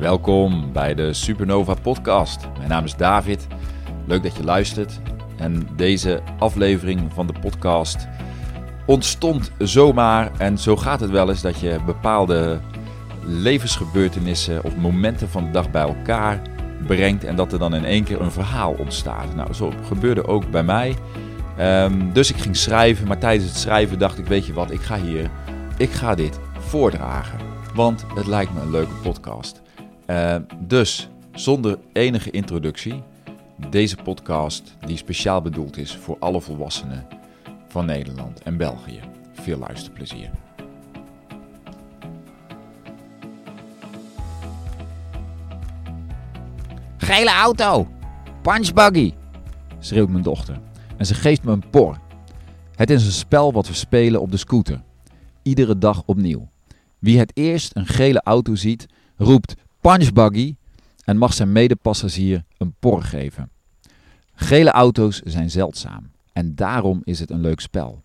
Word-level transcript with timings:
Welkom 0.00 0.72
bij 0.72 0.94
de 0.94 1.12
Supernova 1.12 1.74
Podcast. 1.74 2.48
Mijn 2.56 2.68
naam 2.68 2.84
is 2.84 2.96
David. 2.96 3.46
Leuk 4.06 4.22
dat 4.22 4.36
je 4.36 4.44
luistert. 4.44 5.00
En 5.36 5.68
deze 5.76 6.20
aflevering 6.38 7.12
van 7.12 7.26
de 7.26 7.32
podcast 7.40 8.08
ontstond 8.86 9.52
zomaar. 9.58 10.30
En 10.38 10.58
zo 10.58 10.76
gaat 10.76 11.00
het 11.00 11.10
wel 11.10 11.28
eens 11.28 11.40
dat 11.40 11.60
je 11.60 11.78
bepaalde 11.86 12.60
levensgebeurtenissen 13.24 14.64
of 14.64 14.76
momenten 14.76 15.28
van 15.28 15.44
de 15.44 15.50
dag 15.50 15.70
bij 15.70 15.82
elkaar 15.82 16.42
brengt. 16.86 17.24
En 17.24 17.36
dat 17.36 17.52
er 17.52 17.58
dan 17.58 17.74
in 17.74 17.84
één 17.84 18.04
keer 18.04 18.20
een 18.20 18.32
verhaal 18.32 18.72
ontstaat. 18.72 19.34
Nou, 19.34 19.52
zo 19.52 19.72
gebeurde 19.86 20.26
ook 20.26 20.50
bij 20.50 20.64
mij. 20.64 20.96
Ehm, 21.56 22.12
dus 22.12 22.30
ik 22.30 22.36
ging 22.36 22.56
schrijven, 22.56 23.06
maar 23.06 23.18
tijdens 23.18 23.48
het 23.48 23.58
schrijven 23.58 23.98
dacht 23.98 24.18
ik: 24.18 24.26
Weet 24.26 24.46
je 24.46 24.52
wat, 24.52 24.70
ik 24.70 24.80
ga 24.80 24.96
hier, 24.96 25.30
ik 25.76 25.90
ga 25.90 26.14
dit 26.14 26.38
voordragen. 26.58 27.38
Want 27.74 28.04
het 28.14 28.26
lijkt 28.26 28.54
me 28.54 28.60
een 28.60 28.70
leuke 28.70 28.94
podcast. 29.02 29.60
Uh, 30.10 30.36
dus 30.58 31.08
zonder 31.32 31.78
enige 31.92 32.30
introductie, 32.30 33.02
deze 33.68 33.96
podcast 33.96 34.76
die 34.86 34.96
speciaal 34.96 35.42
bedoeld 35.42 35.76
is 35.76 35.96
voor 35.96 36.16
alle 36.18 36.40
volwassenen 36.40 37.06
van 37.68 37.86
Nederland 37.86 38.42
en 38.42 38.56
België. 38.56 39.00
Veel 39.32 39.58
luisterplezier. 39.58 40.30
Gele 46.96 47.30
auto! 47.30 47.88
Punchbuggy! 48.42 49.12
schreeuwt 49.78 50.10
mijn 50.10 50.22
dochter. 50.22 50.60
En 50.96 51.06
ze 51.06 51.14
geeft 51.14 51.42
me 51.42 51.52
een 51.52 51.70
por. 51.70 51.98
Het 52.74 52.90
is 52.90 53.06
een 53.06 53.12
spel 53.12 53.52
wat 53.52 53.68
we 53.68 53.74
spelen 53.74 54.20
op 54.20 54.30
de 54.30 54.36
scooter. 54.36 54.82
Iedere 55.42 55.78
dag 55.78 56.02
opnieuw. 56.06 56.48
Wie 56.98 57.18
het 57.18 57.30
eerst 57.34 57.76
een 57.76 57.86
gele 57.86 58.20
auto 58.24 58.54
ziet, 58.54 58.86
roept 59.16 59.54
punchbuggy 59.80 60.56
en 61.04 61.16
mag 61.16 61.32
zijn 61.32 61.52
medepassagier 61.52 62.44
een 62.56 62.74
por 62.78 63.02
geven. 63.02 63.50
Gele 64.34 64.70
auto's 64.70 65.20
zijn 65.20 65.50
zeldzaam 65.50 66.10
en 66.32 66.54
daarom 66.54 67.00
is 67.04 67.20
het 67.20 67.30
een 67.30 67.40
leuk 67.40 67.60
spel. 67.60 68.02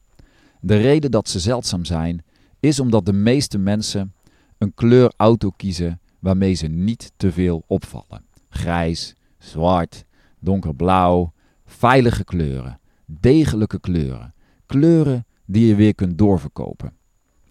De 0.61 0.77
reden 0.77 1.11
dat 1.11 1.29
ze 1.29 1.39
zeldzaam 1.39 1.85
zijn 1.85 2.23
is 2.59 2.79
omdat 2.79 3.05
de 3.05 3.13
meeste 3.13 3.57
mensen 3.57 4.13
een 4.57 4.73
kleur 4.73 5.13
auto 5.17 5.49
kiezen 5.49 5.99
waarmee 6.19 6.53
ze 6.53 6.67
niet 6.67 7.11
te 7.17 7.31
veel 7.31 7.63
opvallen. 7.67 8.25
Grijs, 8.49 9.15
zwart, 9.37 10.05
donkerblauw, 10.39 11.33
veilige 11.65 12.23
kleuren, 12.23 12.79
degelijke 13.05 13.79
kleuren, 13.79 14.33
kleuren 14.65 15.25
die 15.45 15.67
je 15.67 15.75
weer 15.75 15.95
kunt 15.95 16.17
doorverkopen. 16.17 16.93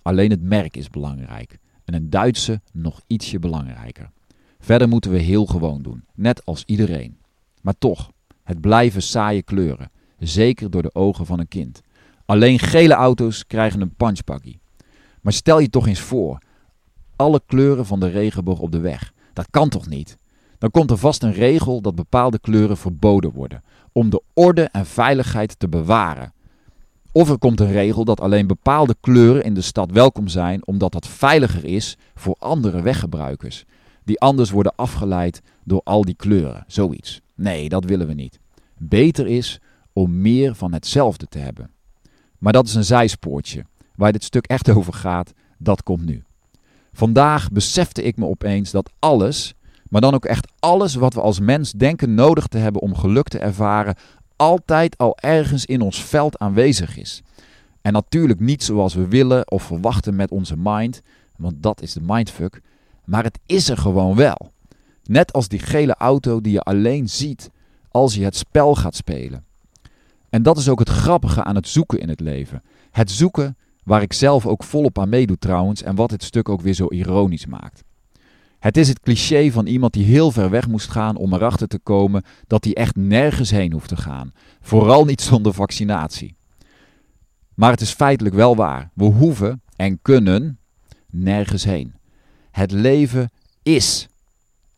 Alleen 0.02 0.30
het 0.30 0.42
merk 0.42 0.76
is 0.76 0.90
belangrijk 0.90 1.58
en 1.84 1.94
een 1.94 2.10
Duitse 2.10 2.60
nog 2.72 3.00
ietsje 3.06 3.38
belangrijker. 3.38 4.10
Verder 4.64 4.88
moeten 4.88 5.10
we 5.10 5.18
heel 5.18 5.46
gewoon 5.46 5.82
doen, 5.82 6.04
net 6.14 6.44
als 6.44 6.62
iedereen. 6.66 7.16
Maar 7.62 7.74
toch, 7.78 8.10
het 8.42 8.60
blijven 8.60 9.02
saaie 9.02 9.42
kleuren, 9.42 9.90
zeker 10.18 10.70
door 10.70 10.82
de 10.82 10.94
ogen 10.94 11.26
van 11.26 11.38
een 11.38 11.48
kind. 11.48 11.82
Alleen 12.24 12.58
gele 12.58 12.94
auto's 12.94 13.46
krijgen 13.46 13.80
een 13.80 13.94
punchbuggy. 13.94 14.58
Maar 15.20 15.32
stel 15.32 15.58
je 15.58 15.70
toch 15.70 15.86
eens 15.86 16.00
voor, 16.00 16.38
alle 17.16 17.42
kleuren 17.46 17.86
van 17.86 18.00
de 18.00 18.08
regenboog 18.08 18.58
op 18.58 18.72
de 18.72 18.80
weg. 18.80 19.12
Dat 19.32 19.46
kan 19.50 19.68
toch 19.68 19.88
niet? 19.88 20.18
Dan 20.58 20.70
komt 20.70 20.90
er 20.90 20.98
vast 20.98 21.22
een 21.22 21.32
regel 21.32 21.80
dat 21.80 21.94
bepaalde 21.94 22.38
kleuren 22.38 22.76
verboden 22.76 23.32
worden, 23.32 23.62
om 23.92 24.10
de 24.10 24.22
orde 24.34 24.62
en 24.62 24.86
veiligheid 24.86 25.58
te 25.58 25.68
bewaren. 25.68 26.32
Of 27.12 27.30
er 27.30 27.38
komt 27.38 27.60
een 27.60 27.72
regel 27.72 28.04
dat 28.04 28.20
alleen 28.20 28.46
bepaalde 28.46 28.96
kleuren 29.00 29.44
in 29.44 29.54
de 29.54 29.60
stad 29.60 29.90
welkom 29.90 30.28
zijn, 30.28 30.66
omdat 30.66 30.92
dat 30.92 31.06
veiliger 31.06 31.64
is 31.64 31.96
voor 32.14 32.36
andere 32.38 32.82
weggebruikers, 32.82 33.64
die 34.04 34.20
anders 34.20 34.50
worden 34.50 34.74
afgeleid 34.76 35.42
door 35.64 35.80
al 35.84 36.04
die 36.04 36.14
kleuren. 36.14 36.64
Zoiets. 36.66 37.20
Nee, 37.34 37.68
dat 37.68 37.84
willen 37.84 38.06
we 38.06 38.14
niet. 38.14 38.38
Beter 38.78 39.26
is 39.26 39.60
om 39.92 40.20
meer 40.20 40.54
van 40.54 40.72
hetzelfde 40.72 41.26
te 41.28 41.38
hebben. 41.38 41.70
Maar 42.38 42.52
dat 42.52 42.66
is 42.66 42.74
een 42.74 42.84
zijspoortje. 42.84 43.64
Waar 43.94 44.12
dit 44.12 44.24
stuk 44.24 44.46
echt 44.46 44.70
over 44.70 44.92
gaat, 44.92 45.32
dat 45.58 45.82
komt 45.82 46.04
nu. 46.04 46.22
Vandaag 46.92 47.50
besefte 47.50 48.02
ik 48.02 48.16
me 48.16 48.26
opeens 48.26 48.70
dat 48.70 48.90
alles, 48.98 49.54
maar 49.88 50.00
dan 50.00 50.14
ook 50.14 50.24
echt 50.24 50.52
alles 50.58 50.94
wat 50.94 51.14
we 51.14 51.20
als 51.20 51.40
mens 51.40 51.72
denken 51.72 52.14
nodig 52.14 52.46
te 52.46 52.58
hebben 52.58 52.82
om 52.82 52.94
geluk 52.94 53.28
te 53.28 53.38
ervaren, 53.38 53.96
altijd 54.36 54.98
al 54.98 55.16
ergens 55.18 55.64
in 55.64 55.80
ons 55.80 56.04
veld 56.04 56.38
aanwezig 56.38 56.96
is. 56.96 57.22
En 57.82 57.92
natuurlijk 57.92 58.40
niet 58.40 58.62
zoals 58.62 58.94
we 58.94 59.08
willen 59.08 59.50
of 59.50 59.62
verwachten 59.62 60.16
met 60.16 60.30
onze 60.30 60.56
mind, 60.58 61.02
want 61.36 61.62
dat 61.62 61.82
is 61.82 61.92
de 61.92 62.00
mindfuck, 62.02 62.60
maar 63.04 63.24
het 63.24 63.38
is 63.46 63.68
er 63.68 63.76
gewoon 63.76 64.16
wel. 64.16 64.52
Net 65.04 65.32
als 65.32 65.48
die 65.48 65.58
gele 65.58 65.94
auto 65.94 66.40
die 66.40 66.52
je 66.52 66.60
alleen 66.60 67.08
ziet 67.08 67.50
als 67.90 68.14
je 68.14 68.24
het 68.24 68.36
spel 68.36 68.74
gaat 68.74 68.94
spelen. 68.94 69.44
En 70.30 70.42
dat 70.42 70.58
is 70.58 70.68
ook 70.68 70.78
het 70.78 70.88
grappige 70.88 71.44
aan 71.44 71.54
het 71.54 71.68
zoeken 71.68 72.00
in 72.00 72.08
het 72.08 72.20
leven. 72.20 72.62
Het 72.90 73.10
zoeken 73.10 73.56
waar 73.84 74.02
ik 74.02 74.12
zelf 74.12 74.46
ook 74.46 74.64
volop 74.64 74.98
aan 74.98 75.08
meedoe 75.08 75.38
trouwens 75.38 75.82
en 75.82 75.94
wat 75.94 76.10
dit 76.10 76.22
stuk 76.22 76.48
ook 76.48 76.60
weer 76.60 76.74
zo 76.74 76.86
ironisch 76.86 77.46
maakt. 77.46 77.82
Het 78.58 78.76
is 78.76 78.88
het 78.88 79.00
cliché 79.00 79.50
van 79.50 79.66
iemand 79.66 79.92
die 79.92 80.04
heel 80.04 80.30
ver 80.30 80.50
weg 80.50 80.68
moest 80.68 80.90
gaan 80.90 81.16
om 81.16 81.34
erachter 81.34 81.68
te 81.68 81.78
komen 81.78 82.22
dat 82.46 82.64
hij 82.64 82.74
echt 82.74 82.96
nergens 82.96 83.50
heen 83.50 83.72
hoeft 83.72 83.88
te 83.88 83.96
gaan. 83.96 84.32
Vooral 84.60 85.04
niet 85.04 85.20
zonder 85.20 85.54
vaccinatie. 85.54 86.36
Maar 87.54 87.70
het 87.70 87.80
is 87.80 87.92
feitelijk 87.92 88.34
wel 88.34 88.56
waar. 88.56 88.90
We 88.94 89.04
hoeven 89.04 89.62
en 89.76 89.98
kunnen 90.02 90.58
nergens 91.10 91.64
heen. 91.64 91.93
Het 92.54 92.70
leven 92.72 93.30
is. 93.62 94.08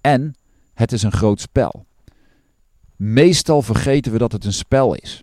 En 0.01 0.35
het 0.75 0.93
is 0.93 1.03
een 1.03 1.13
groot 1.13 1.41
spel. 1.41 1.87
Meestal 2.97 3.63
vergeten 3.63 4.13
we 4.13 4.19
dat 4.19 4.33
het 4.33 4.45
een 4.45 4.53
spel 4.53 4.95
is. 4.95 5.23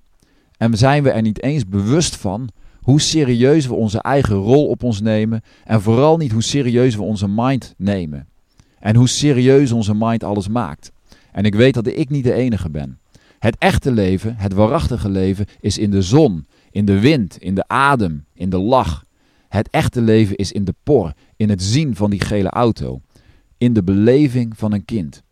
En 0.58 0.78
zijn 0.78 1.04
we 1.04 1.12
er 1.12 1.22
niet 1.22 1.42
eens 1.42 1.68
bewust 1.68 2.16
van 2.16 2.50
hoe 2.82 3.02
serieus 3.02 3.68
we 3.68 3.74
onze 3.74 4.02
eigen 4.02 4.36
rol 4.36 4.68
op 4.68 4.84
ons 4.84 5.02
nemen 5.02 5.42
en 5.64 5.82
vooral 5.82 6.18
niet 6.18 6.32
hoe 6.32 6.44
serieus 6.44 6.96
we 6.96 7.02
onze 7.02 7.28
mind 7.28 7.74
nemen. 7.78 8.28
En 8.80 8.96
hoe 8.96 9.10
serieus 9.10 9.72
onze 9.72 9.96
mind 9.96 10.24
alles 10.24 10.48
maakt. 10.48 10.92
En 11.32 11.44
ik 11.44 11.56
weet 11.56 11.74
dat 11.74 11.88
ik 11.88 12.10
niet 12.10 12.24
de 12.24 12.34
enige 12.34 12.70
ben. 12.70 13.00
Het 13.40 13.56
echte 13.58 13.92
leven, 13.92 14.36
het 14.38 14.54
waarachtige 14.54 15.10
leven, 15.10 15.46
is 15.60 15.78
in 15.78 15.92
de 15.92 16.02
zon, 16.02 16.48
in 16.72 16.86
de 16.86 17.00
wind, 17.00 17.38
in 17.38 17.56
de 17.56 17.68
adem, 17.68 18.26
in 18.34 18.50
de 18.50 18.60
lach. 18.60 19.06
Het 19.48 19.70
echte 19.70 20.02
leven 20.02 20.36
is 20.36 20.52
in 20.52 20.64
de 20.64 20.76
por, 20.84 21.14
in 21.44 21.50
het 21.50 21.64
zien 21.64 21.96
van 21.96 22.10
die 22.10 22.20
gele 22.20 22.50
auto, 22.50 23.02
in 23.58 23.74
de 23.74 23.84
beleving 23.84 24.58
van 24.58 24.74
een 24.74 24.86
kind. 24.86 25.24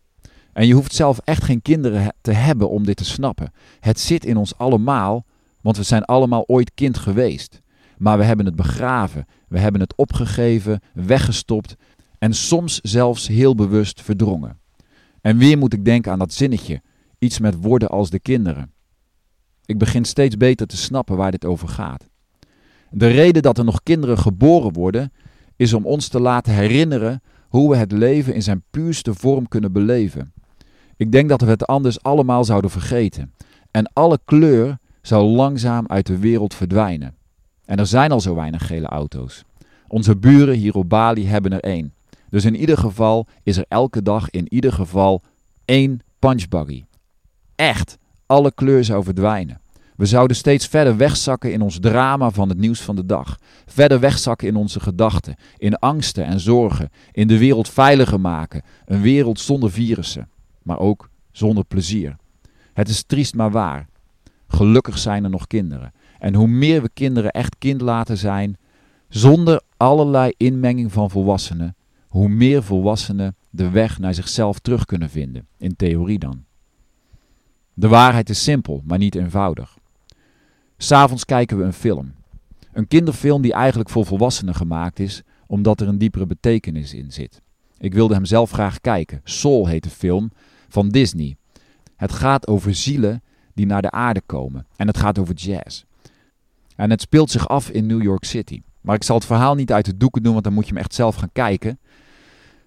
En 0.52 0.66
je 0.66 0.74
hoeft 0.74 0.94
zelf 0.94 1.20
echt 1.24 1.44
geen 1.44 1.62
kinderen 1.62 2.14
te 2.20 2.32
hebben 2.32 2.70
om 2.70 2.84
dit 2.84 2.96
te 2.96 3.04
snappen. 3.04 3.52
Het 3.80 4.00
zit 4.00 4.24
in 4.24 4.36
ons 4.36 4.58
allemaal, 4.58 5.26
want 5.60 5.76
we 5.76 5.82
zijn 5.82 6.04
allemaal 6.04 6.44
ooit 6.46 6.74
kind 6.74 6.98
geweest. 6.98 7.60
Maar 7.98 8.18
we 8.18 8.24
hebben 8.24 8.46
het 8.46 8.56
begraven, 8.56 9.26
we 9.48 9.58
hebben 9.58 9.80
het 9.80 9.96
opgegeven, 9.96 10.80
weggestopt 10.94 11.76
en 12.18 12.34
soms 12.34 12.80
zelfs 12.80 13.28
heel 13.28 13.54
bewust 13.54 14.02
verdrongen. 14.02 14.58
En 15.20 15.36
weer 15.36 15.58
moet 15.58 15.72
ik 15.72 15.84
denken 15.84 16.12
aan 16.12 16.18
dat 16.18 16.32
zinnetje, 16.32 16.82
iets 17.18 17.38
met 17.38 17.62
woorden 17.62 17.88
als 17.88 18.10
de 18.10 18.20
kinderen. 18.20 18.72
Ik 19.64 19.78
begin 19.78 20.04
steeds 20.04 20.36
beter 20.36 20.66
te 20.66 20.76
snappen 20.76 21.16
waar 21.16 21.30
dit 21.30 21.44
over 21.44 21.68
gaat. 21.68 22.10
De 22.90 23.06
reden 23.06 23.42
dat 23.42 23.58
er 23.58 23.64
nog 23.64 23.82
kinderen 23.82 24.18
geboren 24.18 24.72
worden, 24.72 25.12
is 25.62 25.72
om 25.72 25.86
ons 25.86 26.08
te 26.08 26.20
laten 26.20 26.54
herinneren 26.54 27.22
hoe 27.48 27.70
we 27.70 27.76
het 27.76 27.92
leven 27.92 28.34
in 28.34 28.42
zijn 28.42 28.62
puurste 28.70 29.14
vorm 29.14 29.48
kunnen 29.48 29.72
beleven. 29.72 30.32
Ik 30.96 31.12
denk 31.12 31.28
dat 31.28 31.40
we 31.40 31.46
het 31.46 31.66
anders 31.66 32.02
allemaal 32.02 32.44
zouden 32.44 32.70
vergeten. 32.70 33.32
En 33.70 33.92
alle 33.92 34.18
kleur 34.24 34.78
zou 35.02 35.24
langzaam 35.24 35.86
uit 35.86 36.06
de 36.06 36.18
wereld 36.18 36.54
verdwijnen. 36.54 37.14
En 37.64 37.78
er 37.78 37.86
zijn 37.86 38.12
al 38.12 38.20
zo 38.20 38.34
weinig 38.34 38.66
gele 38.66 38.86
auto's. 38.86 39.44
Onze 39.88 40.16
buren 40.16 40.56
hier 40.56 40.74
op 40.74 40.88
Bali 40.88 41.26
hebben 41.26 41.52
er 41.52 41.60
één. 41.60 41.94
Dus 42.30 42.44
in 42.44 42.56
ieder 42.56 42.78
geval 42.78 43.26
is 43.42 43.56
er 43.56 43.64
elke 43.68 44.02
dag 44.02 44.30
in 44.30 44.46
ieder 44.48 44.72
geval 44.72 45.22
één 45.64 46.00
punchbuggy. 46.18 46.84
Echt, 47.54 47.98
alle 48.26 48.52
kleur 48.54 48.84
zou 48.84 49.04
verdwijnen. 49.04 49.60
We 49.96 50.06
zouden 50.06 50.36
steeds 50.36 50.66
verder 50.66 50.96
wegzakken 50.96 51.52
in 51.52 51.60
ons 51.60 51.78
drama 51.78 52.30
van 52.30 52.48
het 52.48 52.58
nieuws 52.58 52.80
van 52.80 52.96
de 52.96 53.06
dag. 53.06 53.38
Verder 53.66 54.00
wegzakken 54.00 54.48
in 54.48 54.56
onze 54.56 54.80
gedachten, 54.80 55.34
in 55.56 55.78
angsten 55.78 56.24
en 56.24 56.40
zorgen, 56.40 56.90
in 57.12 57.28
de 57.28 57.38
wereld 57.38 57.68
veiliger 57.68 58.20
maken. 58.20 58.62
Een 58.84 59.00
wereld 59.00 59.40
zonder 59.40 59.70
virussen, 59.70 60.28
maar 60.62 60.78
ook 60.78 61.08
zonder 61.32 61.64
plezier. 61.64 62.16
Het 62.72 62.88
is 62.88 63.02
triest 63.02 63.34
maar 63.34 63.50
waar. 63.50 63.88
Gelukkig 64.48 64.98
zijn 64.98 65.24
er 65.24 65.30
nog 65.30 65.46
kinderen. 65.46 65.92
En 66.18 66.34
hoe 66.34 66.46
meer 66.46 66.82
we 66.82 66.90
kinderen 66.94 67.30
echt 67.30 67.58
kind 67.58 67.80
laten 67.80 68.16
zijn, 68.16 68.56
zonder 69.08 69.62
allerlei 69.76 70.32
inmenging 70.36 70.92
van 70.92 71.10
volwassenen, 71.10 71.76
hoe 72.08 72.28
meer 72.28 72.62
volwassenen 72.62 73.36
de 73.50 73.70
weg 73.70 73.98
naar 73.98 74.14
zichzelf 74.14 74.58
terug 74.58 74.84
kunnen 74.84 75.10
vinden, 75.10 75.46
in 75.58 75.76
theorie 75.76 76.18
dan. 76.18 76.44
De 77.74 77.88
waarheid 77.88 78.30
is 78.30 78.42
simpel, 78.42 78.82
maar 78.84 78.98
niet 78.98 79.14
eenvoudig. 79.14 79.76
S'avonds 80.82 81.24
kijken 81.24 81.58
we 81.58 81.64
een 81.64 81.72
film. 81.72 82.12
Een 82.72 82.88
kinderfilm 82.88 83.42
die 83.42 83.52
eigenlijk 83.52 83.90
voor 83.90 84.06
volwassenen 84.06 84.54
gemaakt 84.54 84.98
is, 84.98 85.22
omdat 85.46 85.80
er 85.80 85.88
een 85.88 85.98
diepere 85.98 86.26
betekenis 86.26 86.94
in 86.94 87.12
zit. 87.12 87.42
Ik 87.78 87.94
wilde 87.94 88.14
hem 88.14 88.24
zelf 88.24 88.50
graag 88.50 88.80
kijken. 88.80 89.20
Soul 89.24 89.66
heet 89.66 89.82
de 89.82 89.90
film 89.90 90.30
van 90.68 90.88
Disney. 90.88 91.36
Het 91.96 92.12
gaat 92.12 92.46
over 92.46 92.74
zielen 92.74 93.22
die 93.54 93.66
naar 93.66 93.82
de 93.82 93.90
aarde 93.90 94.20
komen. 94.26 94.66
En 94.76 94.86
het 94.86 94.96
gaat 94.96 95.18
over 95.18 95.34
jazz. 95.34 95.84
En 96.76 96.90
het 96.90 97.00
speelt 97.00 97.30
zich 97.30 97.48
af 97.48 97.70
in 97.70 97.86
New 97.86 98.02
York 98.02 98.24
City. 98.24 98.62
Maar 98.80 98.94
ik 98.94 99.04
zal 99.04 99.16
het 99.16 99.26
verhaal 99.26 99.54
niet 99.54 99.72
uit 99.72 99.84
de 99.84 99.96
doeken 99.96 100.22
doen, 100.22 100.32
want 100.32 100.44
dan 100.44 100.52
moet 100.52 100.66
je 100.66 100.72
hem 100.72 100.82
echt 100.82 100.94
zelf 100.94 101.14
gaan 101.14 101.32
kijken. 101.32 101.78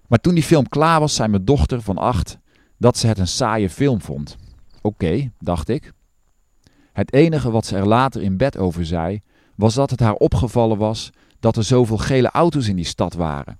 Maar 0.06 0.18
toen 0.18 0.34
die 0.34 0.42
film 0.42 0.68
klaar 0.68 1.00
was, 1.00 1.14
zei 1.14 1.28
mijn 1.28 1.44
dochter 1.44 1.82
van 1.82 1.98
acht 1.98 2.38
dat 2.76 2.96
ze 2.96 3.06
het 3.06 3.18
een 3.18 3.26
saaie 3.26 3.70
film 3.70 4.00
vond. 4.00 4.36
Oké, 4.82 5.30
dacht 5.38 5.68
ik. 5.68 5.94
Het 6.96 7.12
enige 7.12 7.50
wat 7.50 7.66
ze 7.66 7.76
er 7.76 7.86
later 7.86 8.22
in 8.22 8.36
bed 8.36 8.58
over 8.58 8.86
zei, 8.86 9.20
was 9.54 9.74
dat 9.74 9.90
het 9.90 10.00
haar 10.00 10.14
opgevallen 10.14 10.78
was 10.78 11.10
dat 11.40 11.56
er 11.56 11.64
zoveel 11.64 11.96
gele 11.96 12.30
auto's 12.30 12.68
in 12.68 12.76
die 12.76 12.84
stad 12.84 13.14
waren. 13.14 13.58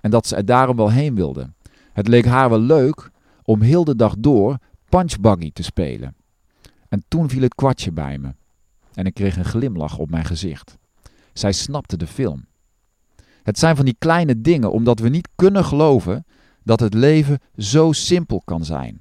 En 0.00 0.10
dat 0.10 0.26
ze 0.26 0.36
er 0.36 0.44
daarom 0.44 0.76
wel 0.76 0.90
heen 0.90 1.14
wilde. 1.14 1.52
Het 1.92 2.08
leek 2.08 2.24
haar 2.24 2.48
wel 2.48 2.60
leuk 2.60 3.10
om 3.42 3.60
heel 3.60 3.84
de 3.84 3.96
dag 3.96 4.14
door 4.18 4.58
punchbuggy 4.88 5.50
te 5.52 5.62
spelen. 5.62 6.16
En 6.88 7.04
toen 7.08 7.28
viel 7.28 7.42
het 7.42 7.54
kwartje 7.54 7.92
bij 7.92 8.18
me. 8.18 8.34
En 8.94 9.06
ik 9.06 9.14
kreeg 9.14 9.36
een 9.36 9.44
glimlach 9.44 9.98
op 9.98 10.10
mijn 10.10 10.24
gezicht. 10.24 10.76
Zij 11.32 11.52
snapte 11.52 11.96
de 11.96 12.06
film. 12.06 12.46
Het 13.42 13.58
zijn 13.58 13.76
van 13.76 13.84
die 13.84 13.96
kleine 13.98 14.40
dingen 14.40 14.72
omdat 14.72 14.98
we 14.98 15.08
niet 15.08 15.28
kunnen 15.34 15.64
geloven 15.64 16.26
dat 16.62 16.80
het 16.80 16.94
leven 16.94 17.38
zo 17.56 17.92
simpel 17.92 18.42
kan 18.44 18.64
zijn. 18.64 19.00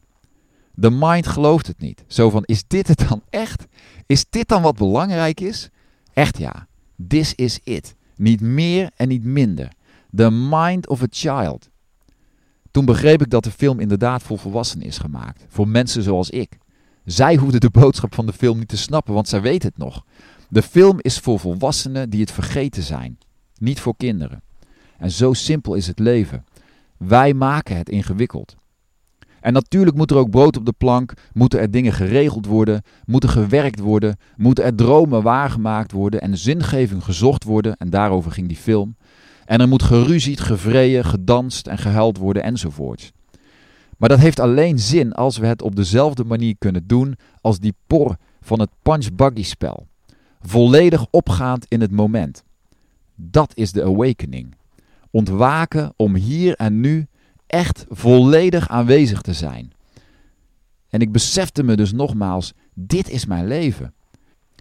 De 0.79 0.91
mind 0.91 1.27
gelooft 1.27 1.67
het 1.67 1.79
niet. 1.79 2.03
Zo 2.07 2.29
van, 2.29 2.43
is 2.43 2.63
dit 2.67 2.87
het 2.87 3.05
dan 3.09 3.21
echt? 3.29 3.65
Is 4.05 4.25
dit 4.29 4.47
dan 4.47 4.61
wat 4.61 4.77
belangrijk 4.77 5.39
is? 5.39 5.69
Echt 6.13 6.37
ja. 6.37 6.67
This 7.07 7.35
is 7.35 7.59
it. 7.63 7.95
Niet 8.15 8.41
meer 8.41 8.91
en 8.95 9.07
niet 9.07 9.23
minder. 9.23 9.71
The 10.15 10.31
mind 10.31 10.87
of 10.87 11.01
a 11.01 11.07
child. 11.09 11.69
Toen 12.71 12.85
begreep 12.85 13.21
ik 13.21 13.29
dat 13.29 13.43
de 13.43 13.51
film 13.51 13.79
inderdaad 13.79 14.23
voor 14.23 14.39
volwassenen 14.39 14.87
is 14.87 14.97
gemaakt. 14.97 15.45
Voor 15.47 15.67
mensen 15.67 16.03
zoals 16.03 16.29
ik. 16.29 16.57
Zij 17.05 17.35
hoefden 17.35 17.59
de 17.59 17.69
boodschap 17.69 18.15
van 18.15 18.25
de 18.25 18.33
film 18.33 18.57
niet 18.57 18.67
te 18.67 18.77
snappen, 18.77 19.13
want 19.13 19.27
zij 19.27 19.41
weet 19.41 19.63
het 19.63 19.77
nog. 19.77 20.05
De 20.49 20.61
film 20.61 20.97
is 21.01 21.19
voor 21.19 21.39
volwassenen 21.39 22.09
die 22.09 22.21
het 22.21 22.31
vergeten 22.31 22.83
zijn, 22.83 23.17
niet 23.57 23.79
voor 23.79 23.95
kinderen. 23.97 24.41
En 24.97 25.11
zo 25.11 25.33
simpel 25.33 25.73
is 25.73 25.87
het 25.87 25.99
leven. 25.99 26.45
Wij 26.97 27.33
maken 27.33 27.77
het 27.77 27.89
ingewikkeld. 27.89 28.55
En 29.41 29.53
natuurlijk 29.53 29.97
moet 29.97 30.11
er 30.11 30.17
ook 30.17 30.29
brood 30.29 30.57
op 30.57 30.65
de 30.65 30.73
plank, 30.77 31.13
moeten 31.33 31.59
er 31.59 31.71
dingen 31.71 31.93
geregeld 31.93 32.45
worden, 32.45 32.81
moeten 33.05 33.29
gewerkt 33.29 33.79
worden, 33.79 34.17
moeten 34.35 34.63
er 34.63 34.75
dromen 34.75 35.21
waargemaakt 35.21 35.91
worden 35.91 36.21
en 36.21 36.37
zingeving 36.37 37.03
gezocht 37.03 37.43
worden, 37.43 37.77
en 37.77 37.89
daarover 37.89 38.31
ging 38.31 38.47
die 38.47 38.57
film. 38.57 38.95
En 39.45 39.61
er 39.61 39.67
moet 39.67 39.83
geruzied, 39.83 40.39
gevreden, 40.39 41.05
gedanst 41.05 41.67
en 41.67 41.77
gehuild 41.77 42.17
worden 42.17 42.43
enzovoort. 42.43 43.11
Maar 43.97 44.09
dat 44.09 44.19
heeft 44.19 44.39
alleen 44.39 44.79
zin 44.79 45.13
als 45.13 45.37
we 45.37 45.45
het 45.45 45.61
op 45.61 45.75
dezelfde 45.75 46.23
manier 46.23 46.55
kunnen 46.57 46.87
doen 46.87 47.15
als 47.41 47.59
die 47.59 47.73
por 47.87 48.17
van 48.41 48.59
het 48.59 48.69
punch-buggy 48.81 49.43
spel. 49.43 49.87
Volledig 50.41 51.05
opgaand 51.09 51.65
in 51.67 51.81
het 51.81 51.91
moment. 51.91 52.43
Dat 53.15 53.51
is 53.55 53.71
de 53.71 53.83
awakening. 53.83 54.55
Ontwaken 55.11 55.93
om 55.95 56.15
hier 56.15 56.55
en 56.55 56.79
nu 56.79 57.07
echt 57.47 57.85
volledig 57.89 58.69
aanwezig 58.69 59.21
te 59.21 59.33
zijn. 59.33 59.71
En 60.89 60.99
ik 60.99 61.11
besefte 61.11 61.63
me 61.63 61.75
dus 61.75 61.91
nogmaals, 61.91 62.53
dit 62.73 63.09
is 63.09 63.25
mijn 63.25 63.47
leven. 63.47 63.93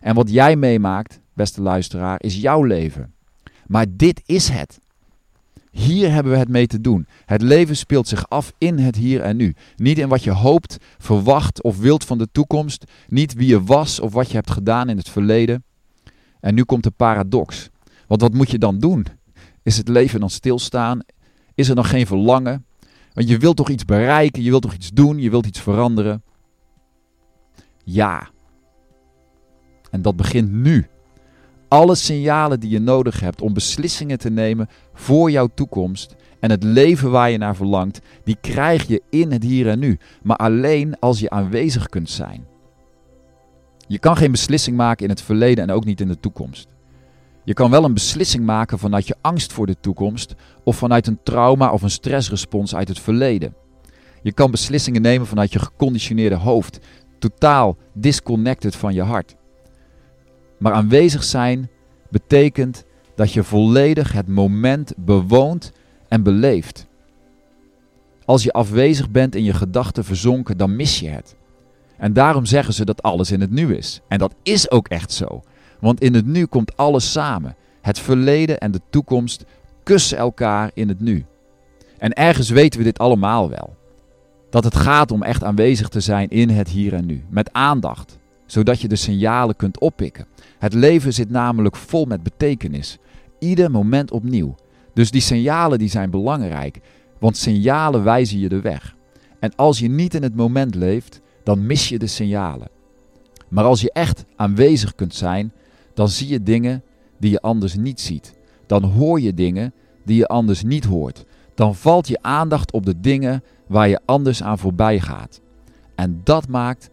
En 0.02 0.14
wat 0.14 0.30
jij 0.30 0.56
meemaakt, 0.56 1.20
beste 1.32 1.62
luisteraar, 1.62 2.22
is 2.22 2.36
jouw 2.36 2.62
leven. 2.62 3.14
Maar 3.66 3.86
dit 3.88 4.22
is 4.26 4.48
het. 4.48 4.78
Hier 5.70 6.12
hebben 6.12 6.32
we 6.32 6.38
het 6.38 6.48
mee 6.48 6.66
te 6.66 6.80
doen. 6.80 7.06
Het 7.24 7.42
leven 7.42 7.76
speelt 7.76 8.08
zich 8.08 8.28
af 8.28 8.52
in 8.58 8.78
het 8.78 8.96
hier 8.96 9.20
en 9.20 9.36
nu. 9.36 9.54
Niet 9.76 9.98
in 9.98 10.08
wat 10.08 10.24
je 10.24 10.30
hoopt, 10.30 10.76
verwacht 10.98 11.62
of 11.62 11.78
wilt 11.78 12.04
van 12.04 12.18
de 12.18 12.28
toekomst. 12.32 12.84
Niet 13.08 13.34
wie 13.34 13.48
je 13.48 13.62
was 13.62 14.00
of 14.00 14.12
wat 14.12 14.28
je 14.28 14.34
hebt 14.34 14.50
gedaan 14.50 14.88
in 14.88 14.96
het 14.96 15.08
verleden. 15.08 15.64
En 16.40 16.54
nu 16.54 16.64
komt 16.64 16.82
de 16.82 16.90
paradox. 16.90 17.68
Want 18.06 18.20
wat 18.20 18.34
moet 18.34 18.50
je 18.50 18.58
dan 18.58 18.78
doen? 18.78 19.06
Is 19.62 19.76
het 19.76 19.88
leven 19.88 20.20
dan 20.20 20.30
stilstaan? 20.30 21.00
Is 21.54 21.68
er 21.68 21.74
nog 21.74 21.88
geen 21.88 22.06
verlangen? 22.06 22.64
Want 23.16 23.28
je 23.28 23.38
wilt 23.38 23.56
toch 23.56 23.68
iets 23.68 23.84
bereiken, 23.84 24.42
je 24.42 24.50
wilt 24.50 24.62
toch 24.62 24.74
iets 24.74 24.90
doen, 24.92 25.18
je 25.18 25.30
wilt 25.30 25.46
iets 25.46 25.60
veranderen? 25.60 26.22
Ja. 27.84 28.28
En 29.90 30.02
dat 30.02 30.16
begint 30.16 30.52
nu. 30.52 30.86
Alle 31.68 31.94
signalen 31.94 32.60
die 32.60 32.70
je 32.70 32.78
nodig 32.78 33.20
hebt 33.20 33.40
om 33.40 33.52
beslissingen 33.52 34.18
te 34.18 34.30
nemen 34.30 34.68
voor 34.94 35.30
jouw 35.30 35.48
toekomst 35.54 36.14
en 36.40 36.50
het 36.50 36.62
leven 36.62 37.10
waar 37.10 37.30
je 37.30 37.38
naar 37.38 37.56
verlangt, 37.56 38.00
die 38.24 38.36
krijg 38.40 38.86
je 38.86 39.02
in 39.10 39.32
het 39.32 39.42
hier 39.42 39.68
en 39.68 39.78
nu. 39.78 39.98
Maar 40.22 40.36
alleen 40.36 40.98
als 40.98 41.20
je 41.20 41.30
aanwezig 41.30 41.88
kunt 41.88 42.10
zijn. 42.10 42.46
Je 43.86 43.98
kan 43.98 44.16
geen 44.16 44.30
beslissing 44.30 44.76
maken 44.76 45.04
in 45.04 45.10
het 45.10 45.22
verleden 45.22 45.68
en 45.68 45.74
ook 45.74 45.84
niet 45.84 46.00
in 46.00 46.08
de 46.08 46.20
toekomst. 46.20 46.75
Je 47.46 47.54
kan 47.54 47.70
wel 47.70 47.84
een 47.84 47.94
beslissing 47.94 48.44
maken 48.44 48.78
vanuit 48.78 49.06
je 49.06 49.16
angst 49.20 49.52
voor 49.52 49.66
de 49.66 49.76
toekomst 49.80 50.34
of 50.64 50.76
vanuit 50.76 51.06
een 51.06 51.18
trauma 51.22 51.72
of 51.72 51.82
een 51.82 51.90
stressrespons 51.90 52.74
uit 52.74 52.88
het 52.88 53.00
verleden. 53.00 53.54
Je 54.22 54.32
kan 54.32 54.50
beslissingen 54.50 55.02
nemen 55.02 55.26
vanuit 55.26 55.52
je 55.52 55.58
geconditioneerde 55.58 56.34
hoofd, 56.34 56.78
totaal 57.18 57.76
disconnected 57.94 58.76
van 58.76 58.94
je 58.94 59.02
hart. 59.02 59.36
Maar 60.58 60.72
aanwezig 60.72 61.24
zijn 61.24 61.70
betekent 62.10 62.84
dat 63.14 63.32
je 63.32 63.42
volledig 63.42 64.12
het 64.12 64.28
moment 64.28 64.92
bewoont 64.96 65.72
en 66.08 66.22
beleeft. 66.22 66.86
Als 68.24 68.42
je 68.42 68.52
afwezig 68.52 69.10
bent 69.10 69.34
in 69.34 69.44
je 69.44 69.54
gedachten 69.54 70.04
verzonken, 70.04 70.56
dan 70.56 70.76
mis 70.76 71.00
je 71.00 71.08
het. 71.08 71.36
En 71.96 72.12
daarom 72.12 72.44
zeggen 72.44 72.74
ze 72.74 72.84
dat 72.84 73.02
alles 73.02 73.30
in 73.30 73.40
het 73.40 73.50
nu 73.50 73.74
is. 73.76 74.00
En 74.08 74.18
dat 74.18 74.34
is 74.42 74.70
ook 74.70 74.88
echt 74.88 75.12
zo. 75.12 75.42
Want 75.80 76.00
in 76.00 76.14
het 76.14 76.26
nu 76.26 76.46
komt 76.46 76.76
alles 76.76 77.12
samen. 77.12 77.56
Het 77.80 77.98
verleden 77.98 78.58
en 78.58 78.70
de 78.70 78.80
toekomst 78.90 79.44
kussen 79.82 80.18
elkaar 80.18 80.70
in 80.74 80.88
het 80.88 81.00
nu. 81.00 81.24
En 81.98 82.12
ergens 82.12 82.48
weten 82.48 82.78
we 82.78 82.84
dit 82.84 82.98
allemaal 82.98 83.50
wel. 83.50 83.76
Dat 84.50 84.64
het 84.64 84.76
gaat 84.76 85.10
om 85.10 85.22
echt 85.22 85.44
aanwezig 85.44 85.88
te 85.88 86.00
zijn 86.00 86.28
in 86.28 86.48
het 86.48 86.68
hier 86.68 86.94
en 86.94 87.06
nu. 87.06 87.24
Met 87.28 87.52
aandacht. 87.52 88.18
Zodat 88.46 88.80
je 88.80 88.88
de 88.88 88.96
signalen 88.96 89.56
kunt 89.56 89.80
oppikken. 89.80 90.26
Het 90.58 90.74
leven 90.74 91.12
zit 91.12 91.30
namelijk 91.30 91.76
vol 91.76 92.04
met 92.04 92.22
betekenis. 92.22 92.98
Ieder 93.38 93.70
moment 93.70 94.10
opnieuw. 94.10 94.54
Dus 94.94 95.10
die 95.10 95.20
signalen 95.20 95.78
die 95.78 95.88
zijn 95.88 96.10
belangrijk. 96.10 96.80
Want 97.18 97.36
signalen 97.36 98.04
wijzen 98.04 98.38
je 98.38 98.48
de 98.48 98.60
weg. 98.60 98.96
En 99.40 99.52
als 99.56 99.78
je 99.78 99.88
niet 99.88 100.14
in 100.14 100.22
het 100.22 100.36
moment 100.36 100.74
leeft, 100.74 101.20
dan 101.44 101.66
mis 101.66 101.88
je 101.88 101.98
de 101.98 102.06
signalen. 102.06 102.68
Maar 103.48 103.64
als 103.64 103.80
je 103.80 103.92
echt 103.92 104.24
aanwezig 104.36 104.94
kunt 104.94 105.14
zijn, 105.14 105.52
dan 105.96 106.08
zie 106.08 106.28
je 106.28 106.42
dingen 106.42 106.82
die 107.18 107.30
je 107.30 107.40
anders 107.40 107.76
niet 107.76 108.00
ziet. 108.00 108.34
Dan 108.66 108.84
hoor 108.84 109.20
je 109.20 109.34
dingen 109.34 109.72
die 110.04 110.16
je 110.16 110.26
anders 110.26 110.62
niet 110.62 110.84
hoort. 110.84 111.24
Dan 111.54 111.74
valt 111.74 112.08
je 112.08 112.18
aandacht 112.22 112.72
op 112.72 112.86
de 112.86 113.00
dingen 113.00 113.42
waar 113.66 113.88
je 113.88 114.00
anders 114.04 114.42
aan 114.42 114.58
voorbij 114.58 115.00
gaat. 115.00 115.40
En 115.94 116.20
dat 116.24 116.48
maakt 116.48 116.90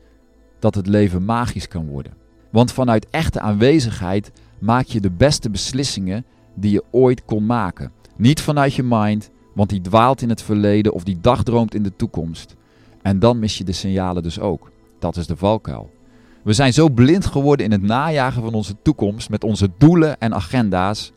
dat 0.60 0.76
het 0.76 0.88
leven 0.88 1.26
magisch 1.26 1.68
kan 1.68 1.88
worden. 1.88 2.14
Want 2.52 2.72
vanuit 2.72 3.08
echte 3.10 3.40
aanwezigheid 3.40 4.32
maak 4.60 4.86
je 4.86 5.02
de 5.02 5.12
beste 5.12 5.50
beslissingen 5.50 6.26
die 6.54 6.72
je 6.72 6.84
ooit 6.92 7.26
kon 7.26 7.46
maken. 7.46 7.92
Niet 8.18 8.42
vanuit 8.42 8.74
je 8.74 8.84
mind, 8.84 9.30
want 9.54 9.70
die 9.70 9.82
dwaalt 9.82 10.22
in 10.22 10.30
het 10.30 10.42
verleden 10.42 10.94
of 10.94 11.04
die 11.04 11.18
dagdroomt 11.22 11.76
in 11.76 11.84
de 11.84 11.96
toekomst. 11.96 12.56
En 13.02 13.20
dan 13.20 13.40
mis 13.40 13.58
je 13.58 13.64
de 13.64 13.72
signalen 13.72 14.24
dus 14.24 14.40
ook. 14.40 14.72
Dat 15.00 15.18
is 15.18 15.28
de 15.28 15.36
valkuil. 15.36 15.92
We 16.44 16.54
zijn 16.54 16.74
zo 16.74 16.90
blind 16.90 17.26
geworden 17.26 17.66
in 17.66 17.72
het 17.72 17.82
najagen 17.82 18.42
van 18.42 18.54
onze 18.54 18.76
toekomst 18.82 19.30
met 19.30 19.44
onze 19.44 19.70
doelen 19.78 20.20
en 20.20 20.34
agenda's, 20.34 21.12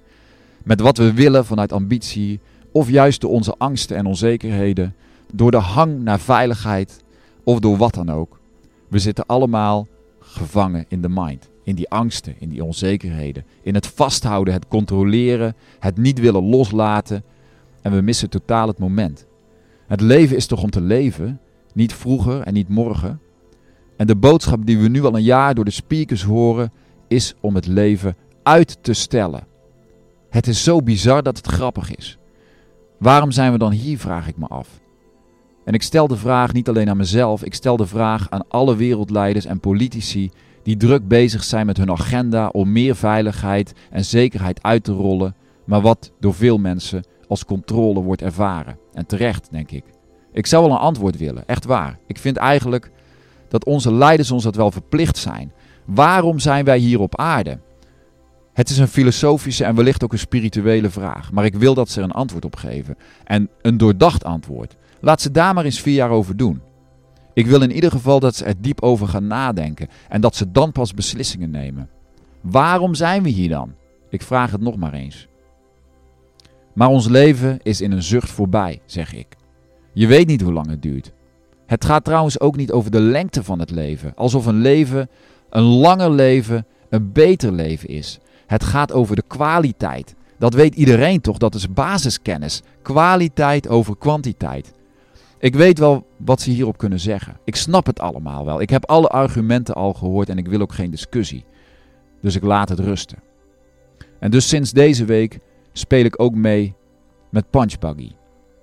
met 0.62 0.80
wat 0.80 0.98
we 0.98 1.12
willen 1.12 1.44
vanuit 1.44 1.72
ambitie 1.72 2.40
of 2.72 2.90
juist 2.90 3.20
door 3.20 3.30
onze 3.30 3.54
angsten 3.58 3.96
en 3.96 4.06
onzekerheden, 4.06 4.94
door 5.32 5.50
de 5.50 5.56
hang 5.56 6.02
naar 6.02 6.20
veiligheid 6.20 7.04
of 7.44 7.58
door 7.58 7.76
wat 7.76 7.94
dan 7.94 8.10
ook. 8.10 8.40
We 8.88 8.98
zitten 8.98 9.26
allemaal 9.26 9.86
gevangen 10.18 10.84
in 10.88 11.02
de 11.02 11.08
mind, 11.08 11.48
in 11.62 11.74
die 11.74 11.90
angsten, 11.90 12.34
in 12.38 12.48
die 12.48 12.64
onzekerheden, 12.64 13.44
in 13.62 13.74
het 13.74 13.86
vasthouden, 13.86 14.54
het 14.54 14.68
controleren, 14.68 15.54
het 15.78 15.96
niet 15.96 16.18
willen 16.18 16.48
loslaten 16.48 17.24
en 17.82 17.92
we 17.92 18.00
missen 18.00 18.30
totaal 18.30 18.68
het 18.68 18.78
moment. 18.78 19.26
Het 19.86 20.00
leven 20.00 20.36
is 20.36 20.46
toch 20.46 20.62
om 20.62 20.70
te 20.70 20.80
leven, 20.80 21.40
niet 21.72 21.94
vroeger 21.94 22.40
en 22.40 22.54
niet 22.54 22.68
morgen. 22.68 23.20
En 23.96 24.06
de 24.06 24.16
boodschap 24.16 24.66
die 24.66 24.78
we 24.78 24.88
nu 24.88 25.04
al 25.04 25.14
een 25.14 25.22
jaar 25.22 25.54
door 25.54 25.64
de 25.64 25.70
speakers 25.70 26.22
horen, 26.22 26.72
is 27.08 27.34
om 27.40 27.54
het 27.54 27.66
leven 27.66 28.16
uit 28.42 28.78
te 28.80 28.92
stellen. 28.92 29.46
Het 30.30 30.46
is 30.46 30.64
zo 30.64 30.82
bizar 30.82 31.22
dat 31.22 31.36
het 31.36 31.46
grappig 31.46 31.94
is. 31.94 32.18
Waarom 32.98 33.30
zijn 33.30 33.52
we 33.52 33.58
dan 33.58 33.72
hier, 33.72 33.98
vraag 33.98 34.28
ik 34.28 34.36
me 34.36 34.46
af. 34.46 34.68
En 35.64 35.74
ik 35.74 35.82
stel 35.82 36.08
de 36.08 36.16
vraag 36.16 36.52
niet 36.52 36.68
alleen 36.68 36.88
aan 36.88 36.96
mezelf, 36.96 37.44
ik 37.44 37.54
stel 37.54 37.76
de 37.76 37.86
vraag 37.86 38.30
aan 38.30 38.48
alle 38.48 38.76
wereldleiders 38.76 39.44
en 39.44 39.60
politici 39.60 40.30
die 40.62 40.76
druk 40.76 41.08
bezig 41.08 41.44
zijn 41.44 41.66
met 41.66 41.76
hun 41.76 41.90
agenda 41.90 42.48
om 42.48 42.72
meer 42.72 42.96
veiligheid 42.96 43.72
en 43.90 44.04
zekerheid 44.04 44.62
uit 44.62 44.84
te 44.84 44.92
rollen, 44.92 45.34
maar 45.64 45.80
wat 45.80 46.12
door 46.20 46.34
veel 46.34 46.58
mensen 46.58 47.04
als 47.28 47.44
controle 47.44 48.00
wordt 48.00 48.22
ervaren. 48.22 48.78
En 48.92 49.06
terecht, 49.06 49.48
denk 49.50 49.70
ik. 49.70 49.84
Ik 50.32 50.46
zou 50.46 50.64
wel 50.64 50.72
een 50.72 50.80
antwoord 50.82 51.16
willen, 51.16 51.46
echt 51.46 51.64
waar. 51.64 51.98
Ik 52.06 52.18
vind 52.18 52.36
eigenlijk 52.36 52.90
dat 53.48 53.64
onze 53.64 53.94
leiders 53.94 54.30
ons 54.30 54.42
dat 54.42 54.56
wel 54.56 54.70
verplicht 54.70 55.16
zijn. 55.16 55.52
Waarom 55.84 56.38
zijn 56.38 56.64
wij 56.64 56.78
hier 56.78 57.00
op 57.00 57.16
aarde? 57.16 57.58
Het 58.52 58.68
is 58.68 58.78
een 58.78 58.88
filosofische 58.88 59.64
en 59.64 59.74
wellicht 59.74 60.04
ook 60.04 60.12
een 60.12 60.18
spirituele 60.18 60.90
vraag, 60.90 61.32
maar 61.32 61.44
ik 61.44 61.54
wil 61.54 61.74
dat 61.74 61.88
ze 61.88 61.98
er 61.98 62.04
een 62.04 62.12
antwoord 62.12 62.44
op 62.44 62.56
geven. 62.56 62.96
En 63.24 63.48
een 63.62 63.76
doordacht 63.76 64.24
antwoord. 64.24 64.76
Laat 65.00 65.20
ze 65.20 65.30
daar 65.30 65.54
maar 65.54 65.64
eens 65.64 65.80
vier 65.80 65.94
jaar 65.94 66.10
over 66.10 66.36
doen. 66.36 66.60
Ik 67.34 67.46
wil 67.46 67.62
in 67.62 67.72
ieder 67.72 67.90
geval 67.90 68.20
dat 68.20 68.34
ze 68.34 68.44
er 68.44 68.60
diep 68.60 68.82
over 68.82 69.08
gaan 69.08 69.26
nadenken 69.26 69.88
en 70.08 70.20
dat 70.20 70.36
ze 70.36 70.50
dan 70.50 70.72
pas 70.72 70.94
beslissingen 70.94 71.50
nemen. 71.50 71.88
Waarom 72.40 72.94
zijn 72.94 73.22
we 73.22 73.28
hier 73.28 73.48
dan? 73.48 73.74
Ik 74.10 74.22
vraag 74.22 74.50
het 74.50 74.60
nog 74.60 74.76
maar 74.76 74.92
eens. 74.92 75.28
Maar 76.74 76.88
ons 76.88 77.08
leven 77.08 77.58
is 77.62 77.80
in 77.80 77.92
een 77.92 78.02
zucht 78.02 78.30
voorbij, 78.30 78.80
zeg 78.86 79.14
ik. 79.14 79.26
Je 79.92 80.06
weet 80.06 80.26
niet 80.26 80.40
hoe 80.40 80.52
lang 80.52 80.68
het 80.68 80.82
duurt. 80.82 81.12
Het 81.66 81.84
gaat 81.84 82.04
trouwens 82.04 82.40
ook 82.40 82.56
niet 82.56 82.72
over 82.72 82.90
de 82.90 83.00
lengte 83.00 83.44
van 83.44 83.58
het 83.58 83.70
leven, 83.70 84.12
alsof 84.14 84.46
een 84.46 84.60
leven, 84.60 85.08
een 85.50 85.62
langer 85.62 86.10
leven, 86.10 86.66
een 86.88 87.12
beter 87.12 87.52
leven 87.52 87.88
is. 87.88 88.18
Het 88.46 88.64
gaat 88.64 88.92
over 88.92 89.16
de 89.16 89.24
kwaliteit. 89.26 90.14
Dat 90.38 90.54
weet 90.54 90.74
iedereen 90.74 91.20
toch, 91.20 91.38
dat 91.38 91.54
is 91.54 91.72
basiskennis. 91.72 92.62
Kwaliteit 92.82 93.68
over 93.68 93.96
kwantiteit. 93.96 94.72
Ik 95.38 95.54
weet 95.54 95.78
wel 95.78 96.06
wat 96.16 96.40
ze 96.40 96.50
hierop 96.50 96.78
kunnen 96.78 97.00
zeggen. 97.00 97.36
Ik 97.44 97.56
snap 97.56 97.86
het 97.86 98.00
allemaal 98.00 98.44
wel. 98.44 98.60
Ik 98.60 98.70
heb 98.70 98.84
alle 98.84 99.08
argumenten 99.08 99.74
al 99.74 99.92
gehoord 99.92 100.28
en 100.28 100.38
ik 100.38 100.48
wil 100.48 100.60
ook 100.60 100.72
geen 100.72 100.90
discussie. 100.90 101.44
Dus 102.20 102.36
ik 102.36 102.42
laat 102.42 102.68
het 102.68 102.78
rusten. 102.78 103.18
En 104.18 104.30
dus 104.30 104.48
sinds 104.48 104.72
deze 104.72 105.04
week 105.04 105.38
speel 105.72 106.04
ik 106.04 106.22
ook 106.22 106.34
mee 106.34 106.74
met 107.30 107.50
Punchbuggy. 107.50 108.12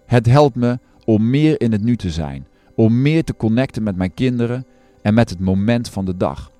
Het 0.05 0.25
helpt 0.25 0.55
me 0.55 0.79
om 1.05 1.29
meer 1.29 1.61
in 1.61 1.71
het 1.71 1.83
nu 1.83 1.95
te 1.95 2.09
zijn, 2.09 2.47
om 2.75 3.01
meer 3.01 3.23
te 3.23 3.35
connecten 3.35 3.83
met 3.83 3.95
mijn 3.95 4.13
kinderen 4.13 4.65
en 5.01 5.13
met 5.13 5.29
het 5.29 5.39
moment 5.39 5.89
van 5.89 6.05
de 6.05 6.17
dag. 6.17 6.51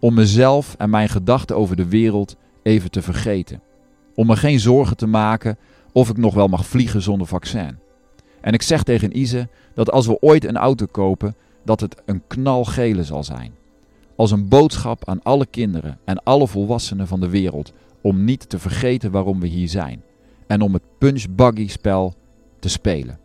Om 0.00 0.14
mezelf 0.14 0.74
en 0.78 0.90
mijn 0.90 1.08
gedachten 1.08 1.56
over 1.56 1.76
de 1.76 1.88
wereld 1.88 2.36
even 2.62 2.90
te 2.90 3.02
vergeten. 3.02 3.62
Om 4.14 4.26
me 4.26 4.36
geen 4.36 4.60
zorgen 4.60 4.96
te 4.96 5.06
maken 5.06 5.56
of 5.92 6.08
ik 6.08 6.16
nog 6.16 6.34
wel 6.34 6.48
mag 6.48 6.66
vliegen 6.66 7.02
zonder 7.02 7.26
vaccin. 7.26 7.78
En 8.40 8.52
ik 8.52 8.62
zeg 8.62 8.82
tegen 8.82 9.18
Ise 9.18 9.48
dat 9.74 9.90
als 9.90 10.06
we 10.06 10.20
ooit 10.20 10.44
een 10.44 10.56
auto 10.56 10.86
kopen, 10.86 11.34
dat 11.64 11.80
het 11.80 12.02
een 12.06 12.22
knalgele 12.26 13.04
zal 13.04 13.24
zijn. 13.24 13.52
Als 14.16 14.30
een 14.30 14.48
boodschap 14.48 15.08
aan 15.08 15.22
alle 15.22 15.46
kinderen 15.46 15.98
en 16.04 16.22
alle 16.22 16.48
volwassenen 16.48 17.06
van 17.06 17.20
de 17.20 17.28
wereld 17.28 17.72
om 18.00 18.24
niet 18.24 18.48
te 18.48 18.58
vergeten 18.58 19.10
waarom 19.10 19.40
we 19.40 19.46
hier 19.46 19.68
zijn. 19.68 20.02
En 20.46 20.60
om 20.60 20.72
het 20.72 20.82
punch 20.98 21.24
buggy 21.30 21.68
spel 21.68 22.14
te 22.58 22.68
spelen. 22.68 23.18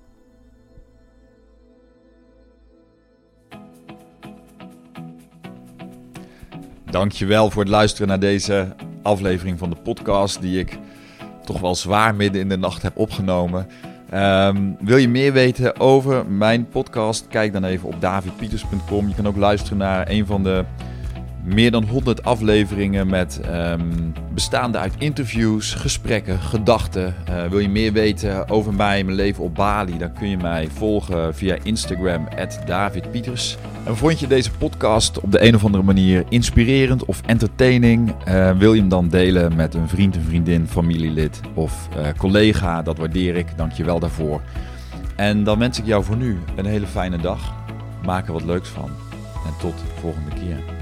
Dankjewel 6.89 7.49
voor 7.49 7.61
het 7.61 7.71
luisteren 7.71 8.07
naar 8.07 8.19
deze 8.19 8.67
aflevering 9.01 9.59
van 9.59 9.69
de 9.69 9.75
podcast 9.75 10.41
die 10.41 10.59
ik 10.59 10.77
toch 11.45 11.59
wel 11.59 11.75
zwaar 11.75 12.15
midden 12.15 12.41
in 12.41 12.49
de 12.49 12.57
nacht 12.57 12.81
heb 12.81 12.97
opgenomen. 12.97 13.67
Um, 14.13 14.77
wil 14.79 14.97
je 14.97 15.09
meer 15.09 15.33
weten 15.33 15.79
over 15.79 16.25
mijn 16.25 16.67
podcast? 16.67 17.27
Kijk 17.27 17.53
dan 17.53 17.63
even 17.63 17.87
op 17.87 18.01
davidpieters.com. 18.01 19.07
Je 19.07 19.15
kan 19.15 19.27
ook 19.27 19.35
luisteren 19.35 19.77
naar 19.77 20.09
een 20.09 20.25
van 20.25 20.43
de 20.43 20.65
meer 21.43 21.71
dan 21.71 21.83
100 21.83 22.23
afleveringen 22.23 23.07
met 23.07 23.41
um, 23.51 24.13
bestaande 24.33 24.77
uit 24.77 24.93
interviews, 24.97 25.73
gesprekken, 25.73 26.39
gedachten. 26.39 27.15
Uh, 27.29 27.45
wil 27.45 27.59
je 27.59 27.69
meer 27.69 27.93
weten 27.93 28.49
over 28.49 28.73
mij, 28.73 29.03
mijn 29.03 29.17
leven 29.17 29.43
op 29.43 29.55
Bali? 29.55 29.97
Dan 29.97 30.13
kun 30.13 30.29
je 30.29 30.37
mij 30.37 30.67
volgen 30.73 31.35
via 31.35 31.57
Instagram, 31.63 32.27
@davidpieters. 32.65 33.57
En 33.83 33.97
vond 33.97 34.19
je 34.19 34.27
deze 34.27 34.51
podcast 34.51 35.19
op 35.19 35.31
de 35.31 35.45
een 35.45 35.55
of 35.55 35.65
andere 35.65 35.83
manier 35.83 36.23
inspirerend 36.29 37.05
of 37.05 37.21
entertaining? 37.25 38.13
Uh, 38.27 38.57
wil 38.57 38.73
je 38.73 38.79
hem 38.79 38.89
dan 38.89 39.09
delen 39.09 39.55
met 39.55 39.73
een 39.73 39.87
vriend, 39.87 40.15
een 40.15 40.23
vriendin, 40.23 40.67
familielid 40.67 41.39
of 41.53 41.89
uh, 41.97 42.07
collega? 42.17 42.81
Dat 42.81 42.97
waardeer 42.97 43.35
ik. 43.35 43.47
Dank 43.55 43.71
je 43.71 43.83
wel 43.83 43.99
daarvoor. 43.99 44.41
En 45.15 45.43
dan 45.43 45.59
wens 45.59 45.79
ik 45.79 45.85
jou 45.85 46.03
voor 46.03 46.17
nu 46.17 46.39
een 46.55 46.65
hele 46.65 46.87
fijne 46.87 47.17
dag. 47.17 47.53
Maak 48.05 48.27
er 48.27 48.33
wat 48.33 48.45
leuks 48.45 48.69
van. 48.69 48.89
En 49.45 49.53
tot 49.59 49.77
de 49.77 50.01
volgende 50.01 50.31
keer. 50.35 50.78